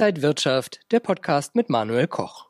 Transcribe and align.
Inside 0.00 0.22
Wirtschaft, 0.22 0.80
der 0.92 1.00
Podcast 1.00 1.54
mit 1.54 1.68
Manuel 1.68 2.06
Koch. 2.06 2.46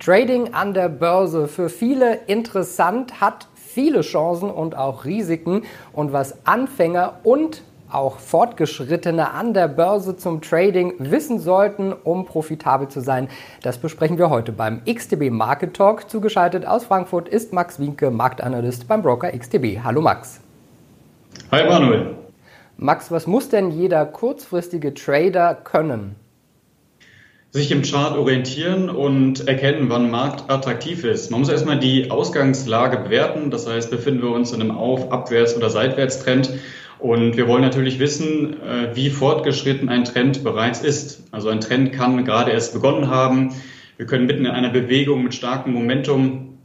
Trading 0.00 0.52
an 0.52 0.74
der 0.74 0.88
Börse 0.88 1.46
für 1.46 1.68
viele 1.68 2.16
interessant, 2.26 3.20
hat 3.20 3.46
viele 3.54 4.00
Chancen 4.00 4.50
und 4.50 4.76
auch 4.76 5.04
Risiken. 5.04 5.62
Und 5.92 6.12
was 6.12 6.44
Anfänger 6.44 7.20
und 7.22 7.62
auch 7.88 8.18
Fortgeschrittene 8.18 9.30
an 9.30 9.54
der 9.54 9.68
Börse 9.68 10.16
zum 10.16 10.40
Trading 10.40 10.94
wissen 10.98 11.38
sollten, 11.38 11.92
um 11.92 12.26
profitabel 12.26 12.88
zu 12.88 12.98
sein. 12.98 13.28
Das 13.62 13.78
besprechen 13.78 14.18
wir 14.18 14.28
heute 14.28 14.50
beim 14.50 14.82
XTB 14.84 15.30
Market 15.30 15.74
Talk. 15.74 16.10
Zugeschaltet 16.10 16.66
aus 16.66 16.84
Frankfurt 16.84 17.28
ist 17.28 17.52
Max 17.52 17.78
Winke, 17.78 18.10
Marktanalyst 18.10 18.88
beim 18.88 19.02
Broker 19.02 19.30
XTB. 19.30 19.84
Hallo 19.84 20.00
Max. 20.00 20.40
Hi 21.52 21.62
Manuel. 21.64 22.16
Max, 22.76 23.12
was 23.12 23.28
muss 23.28 23.50
denn 23.50 23.70
jeder 23.70 24.04
kurzfristige 24.04 24.94
Trader 24.94 25.54
können? 25.54 26.16
Sich 27.54 27.70
im 27.70 27.82
Chart 27.82 28.16
orientieren 28.16 28.88
und 28.88 29.46
erkennen, 29.46 29.90
wann 29.90 30.10
Markt 30.10 30.50
attraktiv 30.50 31.04
ist. 31.04 31.30
Man 31.30 31.40
muss 31.40 31.50
erstmal 31.50 31.78
die 31.78 32.10
Ausgangslage 32.10 32.96
bewerten. 32.96 33.50
Das 33.50 33.66
heißt, 33.66 33.90
befinden 33.90 34.22
wir 34.22 34.30
uns 34.30 34.52
in 34.52 34.62
einem 34.62 34.70
Auf-, 34.70 35.12
Abwärts- 35.12 35.54
oder 35.54 35.68
Seitwärtstrend 35.68 36.50
und 36.98 37.36
wir 37.36 37.48
wollen 37.48 37.60
natürlich 37.60 37.98
wissen, 37.98 38.62
äh, 38.62 38.96
wie 38.96 39.10
fortgeschritten 39.10 39.90
ein 39.90 40.04
Trend 40.04 40.42
bereits 40.42 40.80
ist. 40.80 41.24
Also 41.30 41.50
ein 41.50 41.60
Trend 41.60 41.92
kann 41.92 42.24
gerade 42.24 42.52
erst 42.52 42.72
begonnen 42.72 43.10
haben. 43.10 43.52
Wir 43.98 44.06
können 44.06 44.26
mitten 44.26 44.46
in 44.46 44.50
einer 44.50 44.70
Bewegung 44.70 45.22
mit 45.22 45.34
starkem 45.34 45.74
Momentum 45.74 46.58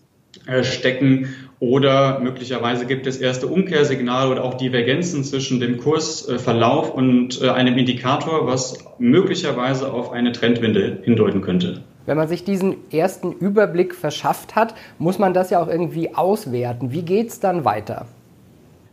äh, 0.46 0.64
stecken 0.64 1.36
oder 1.60 2.20
möglicherweise 2.20 2.86
gibt 2.86 3.08
es 3.08 3.18
erste 3.18 3.48
Umkehrsignale 3.48 4.32
oder 4.32 4.44
auch 4.44 4.54
Divergenzen 4.56 5.24
zwischen 5.24 5.60
dem 5.60 5.78
Kursverlauf 5.78 6.94
und 6.94 7.42
äh, 7.42 7.50
einem 7.50 7.78
Indikator, 7.78 8.46
was 8.46 8.78
möglicherweise 9.00 9.92
auf 9.92 10.12
eine 10.12 10.32
Trendwende 10.34 11.00
hindeuten 11.04 11.42
könnte. 11.42 11.82
Wenn 12.06 12.16
man 12.16 12.28
sich 12.28 12.44
diesen 12.44 12.76
ersten 12.92 13.34
Überblick 13.34 13.96
verschafft 13.96 14.56
hat, 14.56 14.76
muss 15.00 15.18
man 15.18 15.34
das 15.34 15.50
ja 15.50 15.62
auch 15.62 15.68
irgendwie 15.68 16.14
auswerten. 16.14 16.92
Wie 16.92 17.02
geht 17.02 17.30
es 17.30 17.40
dann 17.40 17.66
weiter? 17.66 18.06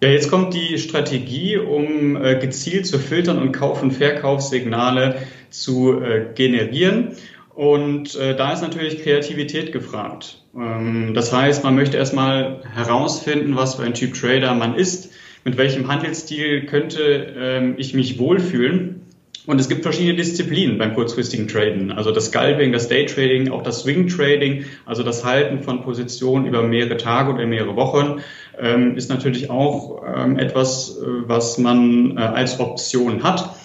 Ja, 0.02 0.08
jetzt 0.08 0.30
kommt 0.30 0.54
die 0.54 0.78
Strategie, 0.78 1.58
um 1.58 2.16
äh, 2.16 2.38
gezielt 2.38 2.86
zu 2.86 2.98
filtern 2.98 3.38
und 3.38 3.52
Kauf- 3.52 3.82
und 3.82 3.92
Verkaufssignale 3.92 5.16
zu 5.50 6.00
äh, 6.00 6.26
generieren. 6.34 7.12
Und 7.54 8.18
da 8.18 8.52
ist 8.52 8.62
natürlich 8.62 9.04
Kreativität 9.04 9.70
gefragt. 9.70 10.43
Ähm, 10.56 11.14
das 11.14 11.32
heißt, 11.32 11.64
man 11.64 11.74
möchte 11.74 11.96
erstmal 11.96 12.62
herausfinden, 12.72 13.56
was 13.56 13.76
für 13.76 13.82
ein 13.82 13.94
Typ 13.94 14.14
Trader 14.14 14.54
man 14.54 14.74
ist, 14.74 15.10
mit 15.44 15.56
welchem 15.56 15.88
Handelsstil 15.88 16.66
könnte 16.66 17.34
ähm, 17.36 17.74
ich 17.76 17.94
mich 17.94 18.18
wohlfühlen. 18.18 19.00
Und 19.46 19.60
es 19.60 19.68
gibt 19.68 19.82
verschiedene 19.82 20.16
Disziplinen 20.16 20.78
beim 20.78 20.94
kurzfristigen 20.94 21.48
Traden. 21.48 21.92
Also 21.92 22.12
das 22.12 22.26
Scalping, 22.26 22.72
das 22.72 22.88
Daytrading, 22.88 23.50
auch 23.50 23.62
das 23.62 23.80
Swing 23.80 24.08
Trading, 24.08 24.64
also 24.86 25.02
das 25.02 25.22
Halten 25.22 25.62
von 25.62 25.82
Positionen 25.82 26.46
über 26.46 26.62
mehrere 26.62 26.96
Tage 26.96 27.30
oder 27.30 27.44
mehrere 27.46 27.76
Wochen, 27.76 28.22
ähm, 28.58 28.96
ist 28.96 29.10
natürlich 29.10 29.50
auch 29.50 30.02
etwas, 30.38 30.98
äh, 30.98 31.06
was 31.26 31.58
man 31.58 32.16
äh, 32.16 32.20
als 32.20 32.58
Option 32.60 33.22
hat. 33.22 33.56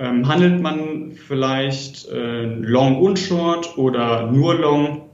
Handelt 0.00 0.62
man 0.62 1.10
vielleicht 1.10 2.08
äh, 2.08 2.44
Long 2.44 3.00
und 3.02 3.18
Short 3.18 3.76
oder 3.76 4.30
nur 4.30 4.54
Long? 4.54 5.07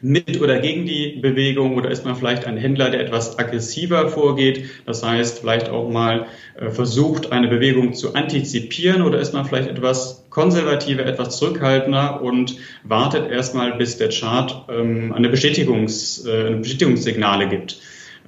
Mit 0.00 0.40
oder 0.40 0.58
gegen 0.60 0.86
die 0.86 1.18
Bewegung 1.20 1.76
oder 1.76 1.90
ist 1.90 2.04
man 2.04 2.14
vielleicht 2.14 2.46
ein 2.46 2.56
Händler, 2.56 2.90
der 2.90 3.00
etwas 3.00 3.38
aggressiver 3.38 4.08
vorgeht, 4.08 4.64
das 4.86 5.02
heißt 5.02 5.40
vielleicht 5.40 5.68
auch 5.68 5.90
mal 5.90 6.26
äh, 6.58 6.70
versucht, 6.70 7.32
eine 7.32 7.48
Bewegung 7.48 7.94
zu 7.94 8.14
antizipieren 8.14 9.02
oder 9.02 9.18
ist 9.18 9.34
man 9.34 9.44
vielleicht 9.44 9.68
etwas 9.68 10.24
konservativer, 10.30 11.04
etwas 11.04 11.38
zurückhaltender 11.38 12.22
und 12.22 12.56
wartet 12.84 13.30
erstmal, 13.30 13.76
bis 13.76 13.96
der 13.96 14.10
Chart 14.10 14.66
ähm, 14.70 15.12
eine, 15.12 15.28
Bestätigungs, 15.28 16.24
äh, 16.26 16.46
eine 16.46 16.56
Bestätigungssignale 16.56 17.48
gibt. 17.48 17.80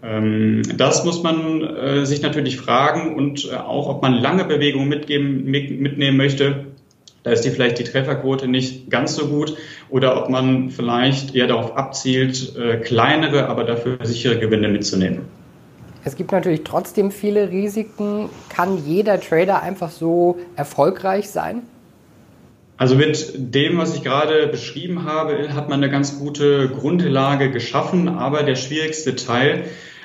Ähm, 0.02 0.62
das 0.76 1.04
muss 1.04 1.22
man 1.22 1.62
äh, 1.62 2.06
sich 2.06 2.22
natürlich 2.22 2.56
fragen 2.56 3.14
und 3.14 3.48
äh, 3.50 3.56
auch, 3.56 3.88
ob 3.88 4.02
man 4.02 4.14
lange 4.14 4.44
Bewegungen 4.44 4.88
mitgeben, 4.88 5.44
mitnehmen 5.44 6.16
möchte 6.16 6.69
da 7.22 7.32
ist 7.32 7.42
die 7.42 7.50
vielleicht 7.50 7.78
die 7.78 7.84
Trefferquote 7.84 8.48
nicht 8.48 8.90
ganz 8.90 9.14
so 9.14 9.28
gut 9.28 9.56
oder 9.90 10.22
ob 10.22 10.30
man 10.30 10.70
vielleicht 10.70 11.34
eher 11.34 11.46
darauf 11.46 11.76
abzielt, 11.76 12.56
äh, 12.56 12.78
kleinere, 12.78 13.48
aber 13.48 13.64
dafür 13.64 13.98
sichere 14.02 14.38
Gewinne 14.38 14.68
mitzunehmen. 14.68 15.20
Es 16.02 16.16
gibt 16.16 16.32
natürlich 16.32 16.62
trotzdem 16.64 17.10
viele 17.10 17.50
Risiken. 17.50 18.30
Kann 18.48 18.78
jeder 18.86 19.20
Trader 19.20 19.62
einfach 19.62 19.90
so 19.90 20.38
erfolgreich 20.56 21.28
sein? 21.28 21.62
Also 22.78 22.94
mit 22.94 23.34
dem, 23.36 23.76
was 23.76 23.94
ich 23.94 24.02
gerade 24.02 24.46
beschrieben 24.46 25.04
habe, 25.04 25.52
hat 25.52 25.68
man 25.68 25.82
eine 25.82 25.92
ganz 25.92 26.18
gute 26.18 26.70
Grundlage 26.70 27.50
geschaffen, 27.50 28.08
aber 28.08 28.42
der 28.42 28.54
schwierigste 28.54 29.16
Teil, 29.16 29.64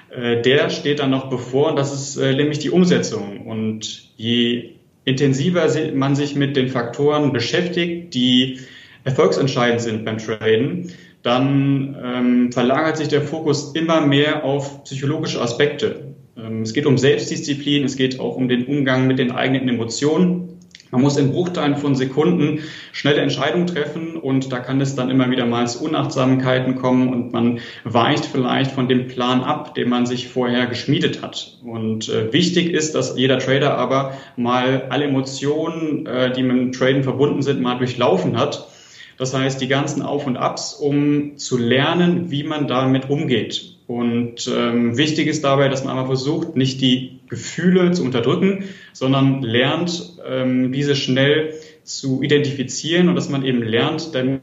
äh, 0.09 0.41
der 0.41 0.69
steht 0.69 0.99
dann 0.99 1.11
noch 1.11 1.29
bevor, 1.29 1.69
und 1.69 1.77
das 1.77 1.93
ist 1.93 2.17
äh, 2.17 2.33
nämlich 2.33 2.59
die 2.59 2.69
Umsetzung. 2.69 3.47
Und 3.47 4.09
je 4.17 4.71
intensiver 5.05 5.67
man 5.93 6.15
sich 6.15 6.35
mit 6.35 6.57
den 6.57 6.67
Faktoren 6.67 7.31
beschäftigt, 7.31 8.13
die 8.13 8.59
erfolgsentscheidend 9.03 9.81
sind 9.81 10.03
beim 10.03 10.17
Traden, 10.17 10.91
dann 11.21 11.95
ähm, 12.03 12.51
verlagert 12.51 12.97
sich 12.97 13.07
der 13.07 13.21
Fokus 13.21 13.73
immer 13.73 14.05
mehr 14.05 14.43
auf 14.43 14.83
psychologische 14.83 15.41
Aspekte. 15.41 16.15
Ähm, 16.37 16.63
es 16.63 16.73
geht 16.73 16.85
um 16.85 16.97
Selbstdisziplin, 16.97 17.83
es 17.83 17.95
geht 17.95 18.19
auch 18.19 18.35
um 18.35 18.47
den 18.49 18.65
Umgang 18.65 19.07
mit 19.07 19.19
den 19.19 19.31
eigenen 19.31 19.69
Emotionen. 19.69 20.54
Man 20.95 21.01
muss 21.01 21.17
in 21.17 21.33
Bruchteilen 21.33 21.75
von 21.75 21.93
Sekunden 21.93 22.59
schnelle 22.93 23.19
Entscheidungen 23.19 23.67
treffen 23.67 24.15
und 24.15 24.53
da 24.53 24.59
kann 24.59 24.79
es 24.79 24.95
dann 24.95 25.09
immer 25.09 25.29
wieder 25.29 25.45
mal 25.45 25.67
zu 25.67 25.83
Unachtsamkeiten 25.83 26.75
kommen 26.75 27.09
und 27.09 27.33
man 27.33 27.59
weicht 27.83 28.23
vielleicht 28.23 28.71
von 28.71 28.87
dem 28.87 29.09
Plan 29.09 29.41
ab, 29.41 29.75
den 29.75 29.89
man 29.89 30.05
sich 30.05 30.29
vorher 30.29 30.67
geschmiedet 30.67 31.21
hat. 31.21 31.57
Und 31.65 32.07
äh, 32.07 32.31
wichtig 32.31 32.71
ist, 32.71 32.95
dass 32.95 33.17
jeder 33.17 33.39
Trader 33.39 33.77
aber 33.77 34.13
mal 34.37 34.83
alle 34.89 35.03
Emotionen, 35.03 36.05
äh, 36.05 36.31
die 36.31 36.43
mit 36.43 36.55
dem 36.55 36.71
Traden 36.71 37.03
verbunden 37.03 37.41
sind, 37.41 37.61
mal 37.61 37.77
durchlaufen 37.77 38.39
hat. 38.39 38.69
Das 39.17 39.33
heißt, 39.33 39.61
die 39.61 39.67
ganzen 39.67 40.01
Auf 40.01 40.27
und 40.27 40.37
Abs, 40.37 40.73
um 40.73 41.37
zu 41.37 41.57
lernen, 41.57 42.31
wie 42.31 42.43
man 42.43 42.67
damit 42.67 43.09
umgeht. 43.09 43.75
Und 43.87 44.51
ähm, 44.53 44.97
wichtig 44.97 45.27
ist 45.27 45.43
dabei, 45.43 45.69
dass 45.69 45.83
man 45.83 45.91
einmal 45.91 46.07
versucht, 46.07 46.55
nicht 46.55 46.81
die 46.81 47.19
Gefühle 47.29 47.91
zu 47.91 48.03
unterdrücken, 48.03 48.65
sondern 48.93 49.41
lernt, 49.41 50.13
ähm, 50.27 50.71
diese 50.71 50.95
schnell 50.95 51.53
zu 51.83 52.23
identifizieren 52.23 53.09
und 53.09 53.15
dass 53.15 53.29
man 53.29 53.45
eben 53.45 53.61
lernt, 53.61 54.15
damit 54.15 54.41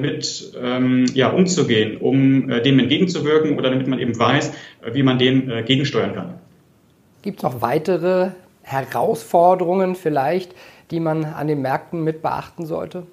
ähm, 0.00 1.06
ja, 1.14 1.30
umzugehen, 1.30 1.98
um 1.98 2.50
äh, 2.50 2.60
dem 2.60 2.78
entgegenzuwirken 2.80 3.56
oder 3.56 3.70
damit 3.70 3.86
man 3.86 4.00
eben 4.00 4.18
weiß, 4.18 4.50
äh, 4.82 4.94
wie 4.94 5.04
man 5.04 5.18
dem 5.18 5.48
äh, 5.48 5.62
gegensteuern 5.62 6.14
kann. 6.14 6.34
Gibt 7.22 7.38
es 7.38 7.42
noch 7.44 7.62
weitere 7.62 8.30
Herausforderungen 8.62 9.94
vielleicht, 9.94 10.54
die 10.90 10.98
man 10.98 11.24
an 11.24 11.46
den 11.46 11.62
Märkten 11.62 12.02
mit 12.02 12.20
beachten 12.20 12.66
sollte? 12.66 13.04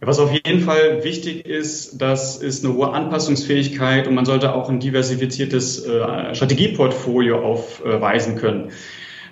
Was 0.00 0.20
auf 0.20 0.32
jeden 0.32 0.60
Fall 0.60 1.02
wichtig 1.02 1.44
ist, 1.44 2.00
das 2.00 2.36
ist 2.36 2.64
eine 2.64 2.74
hohe 2.74 2.92
Anpassungsfähigkeit 2.92 4.06
und 4.06 4.14
man 4.14 4.24
sollte 4.24 4.54
auch 4.54 4.68
ein 4.68 4.78
diversifiziertes 4.78 5.84
äh, 5.84 6.34
Strategieportfolio 6.34 7.40
aufweisen 7.40 8.36
können. 8.36 8.70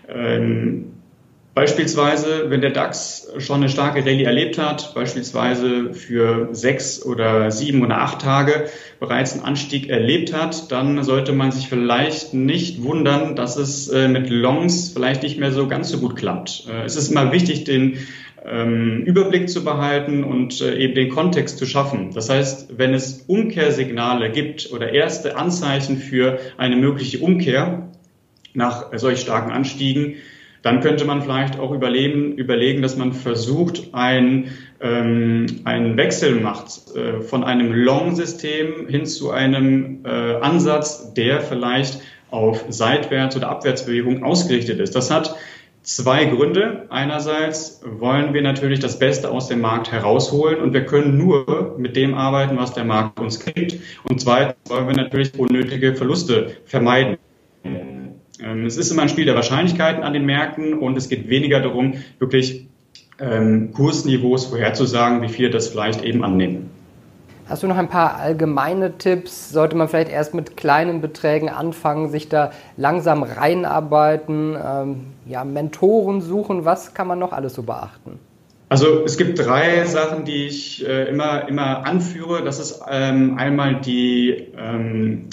Ähm, 0.09 0.97
Beispielsweise, 1.57 2.51
wenn 2.51 2.61
der 2.61 2.69
DAX 2.69 3.33
schon 3.39 3.63
eine 3.63 3.71
starke 3.71 4.01
Rallye 4.01 4.25
erlebt 4.25 4.59
hat, 4.59 4.93
beispielsweise 4.95 5.95
für 5.95 6.51
sechs 6.53 7.03
oder 7.03 7.51
sieben 7.51 7.83
oder 7.83 8.03
acht 8.03 8.21
Tage 8.21 8.67
bereits 9.01 9.33
einen 9.33 9.43
Anstieg 9.43 9.89
erlebt 9.89 10.35
hat, 10.35 10.71
dann 10.71 11.03
sollte 11.03 11.33
man 11.33 11.53
sich 11.53 11.71
vielleicht 11.71 12.35
nicht 12.35 12.83
wundern, 12.83 13.37
dass 13.37 13.57
es 13.57 13.89
äh, 13.89 14.07
mit 14.07 14.29
Longs 14.29 14.91
vielleicht 14.91 15.23
nicht 15.23 15.39
mehr 15.39 15.51
so 15.51 15.67
ganz 15.67 15.89
so 15.89 15.99
gut 15.99 16.17
klappt. 16.17 16.67
Äh, 16.71 16.85
es 16.85 16.95
ist 16.95 17.11
immer 17.11 17.33
wichtig, 17.33 17.65
den 17.65 18.01
ähm, 18.47 19.03
Überblick 19.05 19.49
zu 19.49 19.65
behalten 19.65 20.25
und 20.25 20.61
äh, 20.61 20.77
eben 20.77 20.95
den 20.95 21.09
Kontext 21.09 21.59
zu 21.59 21.67
schaffen. 21.67 22.13
Das 22.15 22.31
heißt, 22.31 22.79
wenn 22.79 22.95
es 22.95 23.25
Umkehrsignale 23.27 24.31
gibt 24.31 24.73
oder 24.73 24.93
erste 24.93 25.37
Anzeichen 25.37 25.97
für 25.99 26.39
eine 26.57 26.77
mögliche 26.77 27.19
Umkehr 27.19 27.89
nach 28.55 28.91
solch 28.97 29.21
starken 29.21 29.51
Anstiegen, 29.51 30.17
dann 30.63 30.81
könnte 30.81 31.05
man 31.05 31.23
vielleicht 31.23 31.61
auch 31.61 31.71
überlegen, 31.73 32.33
überlegen 32.33 32.83
dass 32.83 32.97
man 32.97 33.13
versucht, 33.13 33.91
ein, 33.93 34.51
ähm, 34.81 35.47
einen 35.65 35.97
Wechsel 35.97 36.41
macht 36.41 36.97
äh, 36.97 37.21
von 37.21 37.45
einem 37.45 37.73
Long-System 37.73 38.89
hin 38.89 39.07
zu 39.07 39.31
einem 39.31 40.05
äh, 40.05 40.09
Ansatz, 40.09 41.15
der 41.15 41.41
vielleicht 41.41 42.01
auf 42.31 42.65
Seitwärts- 42.69 43.37
oder 43.37 43.49
Abwärtsbewegung 43.49 44.25
ausgerichtet 44.25 44.81
ist. 44.81 44.97
Das 44.97 45.11
hat 45.11 45.37
zwei 45.87 46.25
Gründe. 46.25 46.87
Einerseits 46.91 47.81
wollen 47.85 48.35
wir 48.35 48.43
natürlich 48.43 48.81
das 48.81 48.99
Beste 48.99 49.31
aus 49.31 49.47
dem 49.47 49.61
Markt 49.61 49.93
herausholen 49.93 50.61
und 50.61 50.75
wir 50.75 50.85
können 50.85 51.17
nur 51.17 51.77
mit 51.79 51.95
dem 51.97 52.15
arbeiten, 52.15 52.59
was 52.59 52.75
der 52.75 52.85
Markt 52.85 53.21
uns 53.21 53.43
gibt. 53.45 53.77
Und 54.03 54.21
zweitens 54.21 54.57
wollen 54.69 54.89
wir 54.89 54.97
natürlich 54.97 55.39
unnötige 55.39 55.95
Verluste 55.95 56.57
vermeiden. 56.65 57.19
Ähm, 57.65 58.67
es 58.67 58.77
ist 58.77 58.91
immer 58.91 59.03
ein 59.03 59.09
Spiel 59.09 59.27
der 59.27 59.37
Wahrscheinlichkeiten 59.37 60.03
an 60.03 60.13
den 60.13 60.27
Märkten 60.27 60.75
und 60.75 60.99
es 60.99 61.09
geht 61.09 61.29
weniger 61.29 61.61
darum, 61.61 61.95
wirklich 62.19 62.67
ähm, 63.21 63.73
Kursniveaus 63.73 64.47
vorherzusagen, 64.47 65.23
wie 65.23 65.29
viele 65.29 65.51
das 65.51 65.69
vielleicht 65.69 66.03
eben 66.05 66.25
annehmen. 66.25 66.71
Hast 67.49 67.63
du 67.63 67.69
noch 67.69 67.77
ein 67.77 67.89
paar 67.89 68.17
allgemeine 68.17 68.99
Tipps? 68.99 69.51
Sollte 69.51 69.77
man 69.77 69.89
vielleicht 69.89 70.11
erst 70.11 70.35
mit 70.35 70.57
kleinen 70.57 71.01
Beträgen 71.01 71.49
anfangen, 71.49 72.11
sich 72.11 72.29
da 72.29 72.51
langsam 72.77 73.23
reinarbeiten, 73.23 74.57
ähm, 74.57 75.07
ja, 75.27 75.45
Mentoren 75.45 76.21
suchen? 76.21 76.65
Was 76.65 76.93
kann 76.93 77.07
man 77.07 77.21
noch 77.21 77.33
alles 77.33 77.55
so 77.55 77.63
beachten? 77.63 78.19
Also 78.69 79.05
es 79.05 79.17
gibt 79.17 79.39
drei 79.39 79.85
Sachen, 79.85 80.25
die 80.25 80.47
ich 80.47 80.85
äh, 80.85 81.09
immer, 81.09 81.49
immer 81.49 81.87
anführe. 81.87 82.43
Das 82.43 82.59
ist 82.59 82.83
ähm, 82.91 83.39
einmal 83.39 83.81
die 83.81 84.49
ähm, 84.59 85.29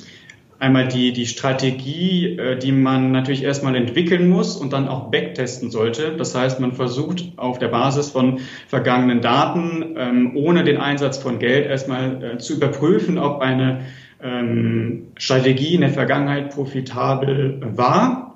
einmal 0.63 0.87
die, 0.87 1.11
die 1.11 1.25
Strategie, 1.25 2.37
äh, 2.37 2.57
die 2.57 2.71
man 2.71 3.11
natürlich 3.11 3.43
erstmal 3.43 3.75
entwickeln 3.75 4.29
muss 4.29 4.55
und 4.55 4.71
dann 4.71 4.87
auch 4.87 5.11
backtesten 5.11 5.69
sollte. 5.69 6.15
Das 6.17 6.33
heißt, 6.35 6.61
man 6.61 6.71
versucht 6.71 7.33
auf 7.35 7.59
der 7.59 7.67
Basis 7.67 8.09
von 8.09 8.39
vergangenen 8.67 9.19
Daten, 9.19 9.95
ähm, 9.97 10.31
ohne 10.35 10.63
den 10.63 10.77
Einsatz 10.77 11.17
von 11.17 11.37
Geld 11.39 11.67
erstmal 11.67 12.23
äh, 12.23 12.37
zu 12.37 12.55
überprüfen, 12.55 13.17
ob 13.17 13.41
eine 13.41 13.81
ähm, 14.21 15.07
Strategie 15.17 15.75
in 15.75 15.81
der 15.81 15.89
Vergangenheit 15.89 16.55
profitabel 16.55 17.59
war. 17.75 18.32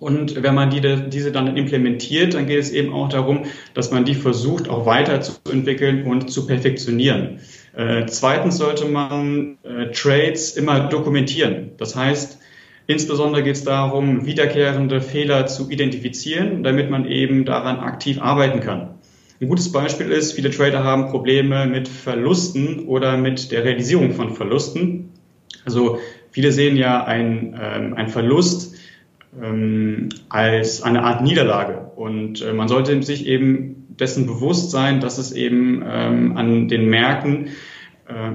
Und 0.00 0.42
wenn 0.42 0.54
man 0.54 0.70
die, 0.70 0.80
diese 1.10 1.30
dann 1.30 1.56
implementiert, 1.58 2.32
dann 2.32 2.46
geht 2.46 2.58
es 2.58 2.72
eben 2.72 2.92
auch 2.92 3.10
darum, 3.10 3.44
dass 3.74 3.90
man 3.90 4.06
die 4.06 4.14
versucht, 4.14 4.66
auch 4.68 4.86
weiterzuentwickeln 4.86 6.06
und 6.06 6.32
zu 6.32 6.46
perfektionieren. 6.46 7.40
Äh, 7.76 8.06
zweitens 8.06 8.56
sollte 8.56 8.86
man 8.86 9.58
äh, 9.62 9.92
Trades 9.92 10.56
immer 10.56 10.88
dokumentieren. 10.88 11.72
Das 11.76 11.94
heißt, 11.96 12.38
insbesondere 12.86 13.42
geht 13.42 13.56
es 13.56 13.64
darum, 13.64 14.24
wiederkehrende 14.24 15.02
Fehler 15.02 15.46
zu 15.46 15.68
identifizieren, 15.68 16.62
damit 16.62 16.88
man 16.90 17.06
eben 17.06 17.44
daran 17.44 17.78
aktiv 17.80 18.22
arbeiten 18.22 18.60
kann. 18.60 18.94
Ein 19.38 19.48
gutes 19.48 19.70
Beispiel 19.70 20.10
ist, 20.10 20.32
viele 20.32 20.50
Trader 20.50 20.82
haben 20.82 21.10
Probleme 21.10 21.66
mit 21.66 21.88
Verlusten 21.88 22.86
oder 22.86 23.18
mit 23.18 23.52
der 23.52 23.64
Realisierung 23.64 24.12
von 24.12 24.34
Verlusten. 24.34 25.10
Also 25.66 25.98
viele 26.30 26.52
sehen 26.52 26.76
ja 26.76 27.04
ein, 27.04 27.54
ähm, 27.60 27.94
ein 27.94 28.08
Verlust 28.08 28.79
ähm, 29.40 30.08
als 30.28 30.82
eine 30.82 31.02
Art 31.02 31.22
Niederlage. 31.22 31.90
Und 31.96 32.42
äh, 32.42 32.52
man 32.52 32.68
sollte 32.68 33.02
sich 33.02 33.26
eben 33.26 33.86
dessen 34.00 34.26
bewusst 34.26 34.70
sein, 34.70 35.00
dass 35.00 35.18
es 35.18 35.32
eben 35.32 35.82
ähm, 35.86 36.36
an 36.36 36.68
den 36.68 36.88
Märkten 36.88 37.48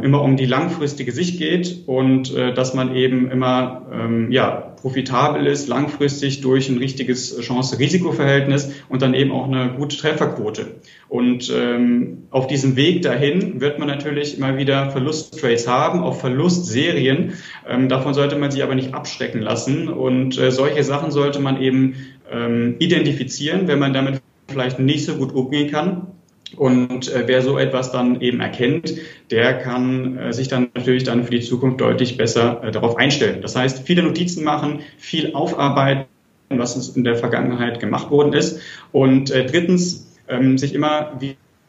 immer 0.02 0.22
um 0.22 0.38
die 0.38 0.46
langfristige 0.46 1.12
Sicht 1.12 1.38
geht 1.38 1.84
und 1.86 2.34
äh, 2.34 2.54
dass 2.54 2.74
man 2.74 2.96
eben 2.96 3.30
immer 3.30 3.86
ähm, 3.92 4.32
ja, 4.32 4.74
profitabel 4.82 5.48
ist, 5.48 5.68
langfristig 5.68 6.42
durch 6.42 6.70
ein 6.70 6.78
richtiges 6.78 7.38
Chance-Risiko-Verhältnis 7.40 8.72
und 8.88 9.02
dann 9.02 9.14
eben 9.14 9.32
auch 9.32 9.48
eine 9.48 9.74
gute 9.78 9.98
Trefferquote. 9.98 10.76
Und 11.10 11.52
ähm, 11.54 12.28
auf 12.30 12.48
diesem 12.48 12.76
Weg 12.76 13.02
dahin 13.02 13.60
wird 13.60 13.80
man 13.80 13.88
natürlich 13.88 14.38
immer 14.38 14.58
wieder 14.58 14.92
Verlusttrades 14.92 15.68
haben, 15.68 16.04
auch 16.04 16.16
Verlustserien. 16.16 17.34
Ähm, 17.68 17.90
davon 17.90 18.14
sollte 18.14 18.36
man 18.38 18.52
sich 18.52 18.64
aber 18.64 18.76
nicht 18.76 18.94
abschrecken 18.94 19.42
lassen. 19.42 19.90
Und 19.90 20.38
äh, 20.38 20.52
solche 20.52 20.84
Sachen 20.84 21.12
sollte 21.12 21.40
man 21.40 21.62
eben 21.62 21.96
ähm, 22.32 22.76
identifizieren, 22.80 23.68
wenn 23.68 23.80
man 23.80 23.94
damit 23.94 24.22
vielleicht 24.48 24.80
nicht 24.80 25.06
so 25.06 25.16
gut 25.16 25.34
umgehen 25.34 25.70
kann 25.72 26.08
und 26.56 27.12
äh, 27.12 27.24
wer 27.26 27.42
so 27.42 27.58
etwas 27.58 27.92
dann 27.92 28.22
eben 28.22 28.40
erkennt, 28.40 28.94
der 29.32 29.58
kann 29.60 30.18
äh, 30.18 30.34
sich 30.34 30.48
dann 30.48 30.70
natürlich 30.76 31.04
dann 31.04 31.24
für 31.26 31.32
die 31.32 31.42
Zukunft 31.42 31.82
deutlich 31.82 32.18
besser 32.18 32.64
äh, 32.64 32.72
darauf 32.72 32.98
einstellen. 32.98 33.42
Das 33.42 33.56
heißt, 33.56 33.86
viele 33.86 34.04
Notizen 34.04 34.44
machen, 34.44 34.82
viel 34.98 35.34
aufarbeiten, 35.34 36.06
was 36.50 36.96
in 36.96 37.04
der 37.04 37.16
Vergangenheit 37.16 37.80
gemacht 37.80 38.12
worden 38.12 38.34
ist. 38.34 38.60
Und 38.92 39.32
äh, 39.32 39.46
drittens, 39.46 40.16
ähm, 40.28 40.58
sich 40.58 40.74
immer 40.74 41.20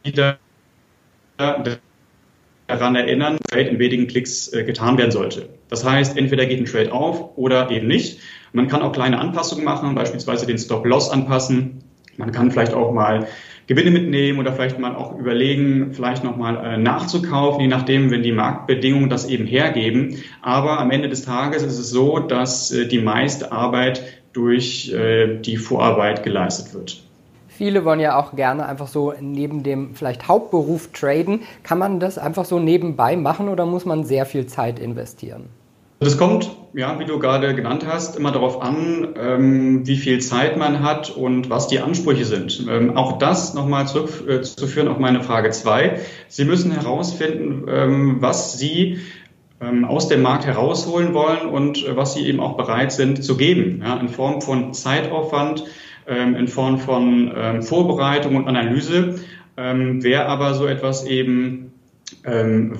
wieder 0.03 0.37
daran 1.37 2.95
erinnern, 2.95 3.37
Trade 3.49 3.69
in 3.69 3.79
wenigen 3.79 4.07
Klicks 4.07 4.51
äh, 4.53 4.63
getan 4.63 4.97
werden 4.97 5.11
sollte. 5.11 5.49
Das 5.69 5.83
heißt, 5.83 6.17
entweder 6.17 6.45
geht 6.45 6.59
ein 6.59 6.65
Trade 6.65 6.91
auf 6.91 7.37
oder 7.37 7.69
eben 7.71 7.87
nicht. 7.87 8.19
Man 8.53 8.67
kann 8.67 8.81
auch 8.81 8.91
kleine 8.91 9.19
Anpassungen 9.19 9.65
machen, 9.65 9.95
beispielsweise 9.95 10.45
den 10.45 10.57
Stop-Loss 10.57 11.09
anpassen. 11.09 11.83
Man 12.17 12.31
kann 12.31 12.51
vielleicht 12.51 12.73
auch 12.73 12.91
mal 12.91 13.27
Gewinne 13.67 13.91
mitnehmen 13.91 14.39
oder 14.39 14.53
vielleicht 14.53 14.79
mal 14.79 14.95
auch 14.95 15.17
überlegen, 15.17 15.93
vielleicht 15.93 16.23
nochmal 16.23 16.65
äh, 16.65 16.77
nachzukaufen, 16.77 17.61
je 17.61 17.67
nachdem, 17.67 18.11
wenn 18.11 18.23
die 18.23 18.31
Marktbedingungen 18.31 19.09
das 19.09 19.27
eben 19.27 19.45
hergeben. 19.45 20.23
Aber 20.41 20.79
am 20.79 20.89
Ende 20.89 21.09
des 21.09 21.23
Tages 21.23 21.63
ist 21.63 21.77
es 21.77 21.89
so, 21.89 22.19
dass 22.19 22.71
äh, 22.71 22.87
die 22.87 22.99
meiste 22.99 23.51
Arbeit 23.51 24.03
durch 24.31 24.93
äh, 24.93 25.39
die 25.41 25.57
Vorarbeit 25.57 26.23
geleistet 26.23 26.73
wird. 26.73 27.03
Viele 27.49 27.83
wollen 27.83 27.99
ja 27.99 28.17
auch 28.17 28.35
gerne 28.35 28.67
einfach 28.67 28.87
so 28.87 29.13
neben 29.19 29.63
dem 29.63 29.95
vielleicht 29.95 30.27
Hauptberuf 30.27 30.91
traden. 30.93 31.41
Kann 31.63 31.79
man 31.79 31.99
das 31.99 32.17
einfach 32.17 32.45
so 32.45 32.59
nebenbei 32.59 33.17
machen 33.17 33.49
oder 33.49 33.65
muss 33.65 33.83
man 33.83 34.05
sehr 34.05 34.25
viel 34.25 34.45
Zeit 34.45 34.79
investieren? 34.79 35.49
Das 35.99 36.15
kommt, 36.15 36.51
ja, 36.73 36.99
wie 36.99 37.05
du 37.05 37.17
gerade 37.17 37.55
genannt 37.55 37.83
hast, 37.87 38.17
immer 38.17 38.31
darauf 38.31 38.61
an, 38.61 39.15
ähm, 39.19 39.87
wie 39.87 39.97
viel 39.97 40.19
Zeit 40.19 40.55
man 40.55 40.83
hat 40.83 41.09
und 41.09 41.49
was 41.49 41.67
die 41.67 41.79
Ansprüche 41.79 42.25
sind. 42.25 42.67
Ähm, 42.69 42.95
auch 42.95 43.17
das 43.17 43.55
nochmal 43.55 43.87
zurückzuführen 43.87 44.87
äh, 44.87 44.91
auf 44.91 44.99
meine 44.99 45.23
Frage 45.23 45.49
zwei. 45.49 46.01
Sie 46.27 46.45
müssen 46.45 46.71
herausfinden, 46.71 47.65
ähm, 47.67 48.17
was 48.19 48.59
Sie 48.59 48.99
ähm, 49.59 49.85
aus 49.85 50.07
dem 50.07 50.21
Markt 50.21 50.45
herausholen 50.45 51.15
wollen 51.15 51.47
und 51.47 51.83
äh, 51.83 51.97
was 51.97 52.13
Sie 52.13 52.27
eben 52.27 52.41
auch 52.41 52.57
bereit 52.57 52.91
sind 52.91 53.23
zu 53.23 53.35
geben, 53.35 53.81
ja, 53.83 53.97
in 53.97 54.09
Form 54.09 54.41
von 54.41 54.75
Zeitaufwand, 54.75 55.63
ähm, 56.07 56.35
in 56.35 56.47
Form 56.47 56.77
von 56.77 57.33
ähm, 57.35 57.63
Vorbereitung 57.63 58.35
und 58.35 58.47
Analyse. 58.47 59.15
wer 59.59 60.29
aber 60.29 60.53
so 60.53 60.67
etwas 60.67 61.07
eben 61.07 61.73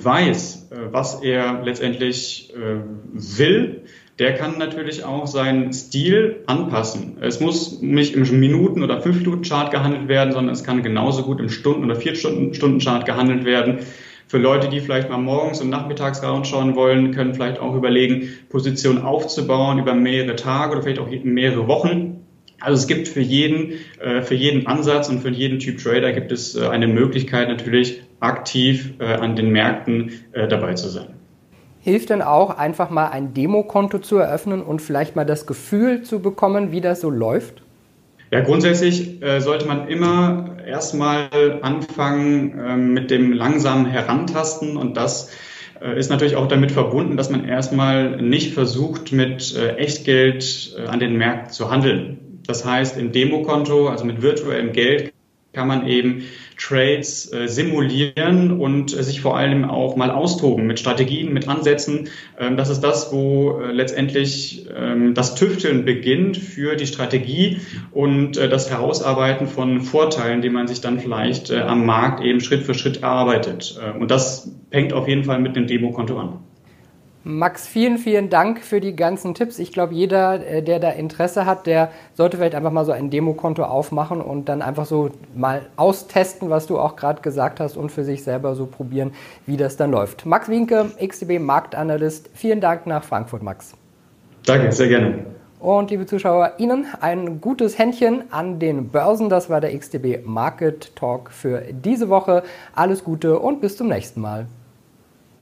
weiß, 0.04 0.68
äh, 0.70 0.76
was 0.90 1.22
er 1.22 1.62
letztendlich 1.64 2.52
äh, 2.54 2.80
will, 3.12 3.82
der 4.18 4.34
kann 4.34 4.58
natürlich 4.58 5.04
auch 5.04 5.26
seinen 5.26 5.72
Stil 5.72 6.42
anpassen. 6.46 7.18
Es 7.20 7.38
muss 7.40 7.80
nicht 7.80 8.14
im 8.14 8.40
Minuten- 8.40 8.82
oder 8.82 9.00
Fünf-Minuten-Chart 9.00 9.70
gehandelt 9.70 10.08
werden, 10.08 10.32
sondern 10.32 10.52
es 10.52 10.64
kann 10.64 10.82
genauso 10.82 11.22
gut 11.22 11.40
im 11.40 11.50
Stunden- 11.50 11.84
oder 11.84 11.94
Vier-Stunden-Chart 11.94 13.06
gehandelt 13.06 13.44
werden. 13.44 13.80
Für 14.26 14.38
Leute, 14.38 14.68
die 14.68 14.80
vielleicht 14.80 15.08
mal 15.08 15.18
morgens 15.18 15.60
und 15.60 15.70
nachmittags 15.70 16.20
schauen 16.20 16.74
wollen, 16.74 17.12
können 17.12 17.32
vielleicht 17.32 17.60
auch 17.60 17.74
überlegen, 17.74 18.28
Positionen 18.50 19.02
aufzubauen 19.02 19.78
über 19.78 19.94
mehrere 19.94 20.36
Tage 20.36 20.72
oder 20.72 20.82
vielleicht 20.82 21.00
auch 21.00 21.08
mehrere 21.22 21.66
Wochen. 21.66 22.17
Also 22.60 22.80
es 22.80 22.86
gibt 22.86 23.08
für 23.08 23.20
jeden, 23.20 23.74
äh, 24.00 24.22
für 24.22 24.34
jeden 24.34 24.66
Ansatz 24.66 25.08
und 25.08 25.20
für 25.20 25.30
jeden 25.30 25.58
Typ 25.58 25.78
Trader 25.78 26.12
gibt 26.12 26.32
es 26.32 26.56
äh, 26.56 26.66
eine 26.66 26.88
Möglichkeit 26.88 27.48
natürlich 27.48 28.02
aktiv 28.20 28.94
äh, 28.98 29.04
an 29.04 29.36
den 29.36 29.50
Märkten 29.50 30.12
dabei 30.32 30.74
zu 30.74 30.88
sein. 30.88 31.06
Hilft 31.80 32.10
denn 32.10 32.22
auch 32.22 32.50
einfach 32.58 32.90
mal 32.90 33.08
ein 33.08 33.32
Demokonto 33.32 33.98
zu 33.98 34.18
eröffnen 34.18 34.62
und 34.62 34.82
vielleicht 34.82 35.14
mal 35.14 35.24
das 35.24 35.46
Gefühl 35.46 36.02
zu 36.02 36.20
bekommen, 36.20 36.72
wie 36.72 36.80
das 36.80 37.00
so 37.00 37.10
läuft? 37.10 37.62
Ja, 38.30 38.40
grundsätzlich 38.40 39.22
äh, 39.22 39.40
sollte 39.40 39.66
man 39.66 39.88
immer 39.88 40.56
erstmal 40.66 41.30
anfangen 41.62 42.58
äh, 42.58 42.76
mit 42.76 43.10
dem 43.10 43.32
langsamen 43.32 43.86
Herantasten 43.86 44.76
und 44.76 44.98
das 44.98 45.30
äh, 45.80 45.98
ist 45.98 46.10
natürlich 46.10 46.36
auch 46.36 46.46
damit 46.46 46.72
verbunden, 46.72 47.16
dass 47.16 47.30
man 47.30 47.48
erstmal 47.48 48.20
nicht 48.20 48.52
versucht, 48.52 49.12
mit 49.12 49.56
Echtgeld 49.56 50.76
an 50.88 51.00
den 51.00 51.16
Märkten 51.16 51.52
zu 51.52 51.70
handeln. 51.70 52.27
Das 52.48 52.64
heißt, 52.64 52.96
im 52.96 53.12
Demokonto, 53.12 53.88
also 53.88 54.06
mit 54.06 54.22
virtuellem 54.22 54.72
Geld, 54.72 55.12
kann 55.52 55.68
man 55.68 55.86
eben 55.86 56.22
Trades 56.56 57.30
äh, 57.30 57.46
simulieren 57.46 58.58
und 58.58 58.96
äh, 58.96 59.02
sich 59.02 59.20
vor 59.20 59.36
allem 59.36 59.66
auch 59.66 59.96
mal 59.96 60.10
austoben 60.10 60.66
mit 60.66 60.80
Strategien, 60.80 61.34
mit 61.34 61.46
Ansätzen. 61.46 62.08
Ähm, 62.38 62.56
das 62.56 62.70
ist 62.70 62.80
das, 62.80 63.12
wo 63.12 63.60
äh, 63.60 63.72
letztendlich 63.72 64.66
ähm, 64.74 65.12
das 65.12 65.34
Tüfteln 65.34 65.84
beginnt 65.84 66.38
für 66.38 66.76
die 66.76 66.86
Strategie 66.86 67.60
und 67.90 68.38
äh, 68.38 68.48
das 68.48 68.70
Herausarbeiten 68.70 69.46
von 69.46 69.82
Vorteilen, 69.82 70.40
die 70.40 70.50
man 70.50 70.68
sich 70.68 70.80
dann 70.80 71.00
vielleicht 71.00 71.50
äh, 71.50 71.60
am 71.60 71.84
Markt 71.84 72.24
eben 72.24 72.40
Schritt 72.40 72.62
für 72.62 72.74
Schritt 72.74 73.02
erarbeitet. 73.02 73.78
Äh, 73.78 73.98
und 73.98 74.10
das 74.10 74.50
fängt 74.70 74.94
auf 74.94 75.06
jeden 75.06 75.24
Fall 75.24 75.38
mit 75.38 75.54
dem 75.54 75.66
Demokonto 75.66 76.18
an. 76.18 76.47
Max, 77.24 77.66
vielen, 77.66 77.98
vielen 77.98 78.30
Dank 78.30 78.60
für 78.60 78.80
die 78.80 78.94
ganzen 78.94 79.34
Tipps. 79.34 79.58
Ich 79.58 79.72
glaube, 79.72 79.92
jeder, 79.92 80.46
äh, 80.46 80.62
der 80.62 80.78
da 80.78 80.90
Interesse 80.90 81.46
hat, 81.46 81.66
der 81.66 81.90
sollte 82.14 82.36
vielleicht 82.36 82.54
einfach 82.54 82.70
mal 82.70 82.84
so 82.84 82.92
ein 82.92 83.10
Demokonto 83.10 83.64
aufmachen 83.64 84.20
und 84.20 84.48
dann 84.48 84.62
einfach 84.62 84.86
so 84.86 85.10
mal 85.34 85.62
austesten, 85.76 86.48
was 86.48 86.66
du 86.66 86.78
auch 86.78 86.96
gerade 86.96 87.20
gesagt 87.20 87.58
hast 87.58 87.76
und 87.76 87.90
für 87.90 88.04
sich 88.04 88.22
selber 88.22 88.54
so 88.54 88.66
probieren, 88.66 89.12
wie 89.46 89.56
das 89.56 89.76
dann 89.76 89.90
läuft. 89.90 90.26
Max 90.26 90.48
Winke, 90.48 90.92
XTB 91.04 91.40
Marktanalyst. 91.40 92.30
Vielen 92.34 92.60
Dank 92.60 92.86
nach 92.86 93.02
Frankfurt, 93.02 93.42
Max. 93.42 93.74
Danke, 94.46 94.70
sehr 94.70 94.88
gerne. 94.88 95.18
Und 95.58 95.90
liebe 95.90 96.06
Zuschauer, 96.06 96.52
Ihnen 96.58 96.86
ein 97.00 97.40
gutes 97.40 97.78
Händchen 97.78 98.32
an 98.32 98.60
den 98.60 98.90
Börsen. 98.90 99.28
Das 99.28 99.50
war 99.50 99.60
der 99.60 99.76
XTB 99.76 100.24
Market 100.24 100.94
Talk 100.94 101.32
für 101.32 101.62
diese 101.72 102.08
Woche. 102.08 102.44
Alles 102.76 103.02
Gute 103.02 103.40
und 103.40 103.60
bis 103.60 103.76
zum 103.76 103.88
nächsten 103.88 104.20
Mal. 104.20 104.46